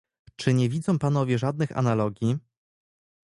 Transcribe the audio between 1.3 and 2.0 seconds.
żadnych